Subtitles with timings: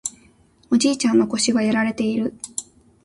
[0.71, 2.33] おじいちゃんの腰はやられている